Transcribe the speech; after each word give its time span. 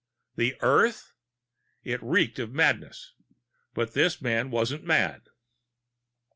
"The 0.35 0.55
Earth?" 0.61 1.13
It 1.83 2.01
reeked 2.01 2.39
of 2.39 2.51
madness. 2.55 3.13
But 3.75 3.93
this 3.93 4.19
man 4.19 4.49
wasn't 4.49 4.83
mad. 4.83 5.27